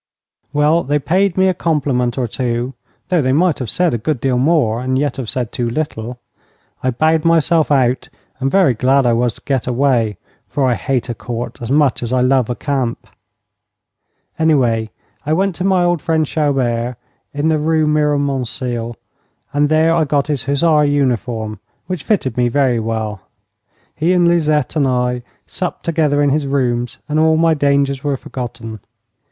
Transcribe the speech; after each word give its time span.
Well, 0.51 0.81
they 0.81 0.97
paid 0.97 1.37
me 1.37 1.47
a 1.47 1.53
compliment 1.53 2.17
or 2.17 2.27
two, 2.27 2.73
though 3.09 3.21
they 3.21 3.31
might 3.33 3.59
have 3.59 3.69
said 3.69 3.93
a 3.93 3.99
good 3.99 4.19
deal 4.19 4.39
more 4.39 4.81
and 4.81 4.97
yet 4.97 5.17
have 5.17 5.29
said 5.29 5.51
too 5.51 5.69
little. 5.69 6.17
I 6.81 6.89
bowed 6.89 7.23
myself 7.23 7.69
out, 7.69 8.09
and 8.39 8.49
very 8.49 8.73
glad 8.73 9.05
I 9.05 9.13
was 9.13 9.35
to 9.35 9.43
get 9.45 9.67
away, 9.67 10.17
for 10.47 10.65
I 10.67 10.73
hate 10.73 11.07
a 11.09 11.13
Court 11.13 11.61
as 11.61 11.69
much 11.69 12.01
as 12.01 12.11
I 12.11 12.21
love 12.21 12.49
a 12.49 12.55
camp. 12.55 13.05
Away 14.39 14.89
I 15.23 15.33
went 15.33 15.53
to 15.57 15.63
my 15.63 15.83
old 15.83 16.01
friend 16.01 16.25
Chaubert, 16.27 16.97
in 17.31 17.49
the 17.49 17.59
Rue 17.59 17.85
Miromesnil, 17.85 18.95
and 19.53 19.69
there 19.69 19.93
I 19.93 20.03
got 20.05 20.25
his 20.25 20.45
hussar 20.45 20.83
uniform, 20.83 21.59
which 21.85 22.01
fitted 22.03 22.37
me 22.37 22.47
very 22.47 22.79
well. 22.79 23.21
He 23.93 24.13
and 24.13 24.27
Lisette 24.27 24.75
and 24.75 24.87
I 24.87 25.21
supped 25.45 25.85
together 25.85 26.23
in 26.23 26.31
his 26.31 26.47
rooms, 26.47 26.97
and 27.07 27.19
all 27.19 27.37
my 27.37 27.53
dangers 27.53 28.03
were 28.03 28.17
forgotten. 28.17 28.79